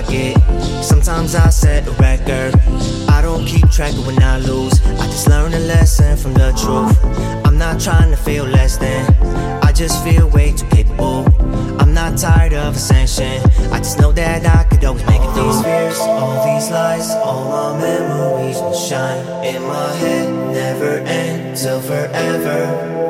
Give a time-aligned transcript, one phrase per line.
[0.00, 2.54] Sometimes I set a record.
[3.08, 4.80] I don't keep track of when I lose.
[4.98, 6.96] I just learn a lesson from the truth.
[7.44, 9.04] I'm not trying to feel less than.
[9.62, 11.26] I just feel way too capable.
[11.78, 13.42] I'm not tired of ascension.
[13.72, 15.42] I just know that I could always make it through.
[15.42, 20.28] All these fears, all these lies, all my memories will shine in my head.
[20.54, 23.00] Never end till forever.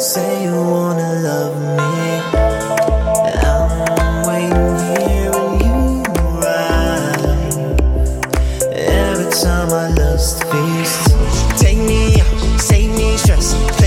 [0.00, 1.84] say you wanna love me.
[3.46, 5.30] I'm waiting here
[5.62, 6.02] you.
[8.72, 10.44] Every time I lose the
[11.58, 13.83] take me out, save me stress.